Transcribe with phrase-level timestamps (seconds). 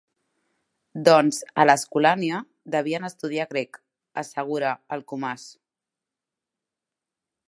[1.07, 2.39] Doncs a l'Escolania
[2.77, 5.47] devien estudiar grec —assegura el Comas—.